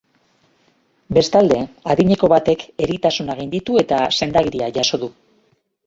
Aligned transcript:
Bestalde, 1.17 1.59
adineko 1.95 2.31
batek 2.35 2.65
eritasuna 2.87 3.39
gainditu 3.43 3.81
eta 3.87 4.05
sendagiria 4.21 4.75
jaso 4.81 5.07
du. 5.07 5.17